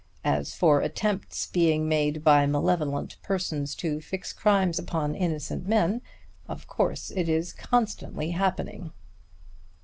[0.25, 6.01] As for attempts being made by malevolent persons to fix crimes upon innocent men,
[6.47, 8.93] of course it is constantly happening."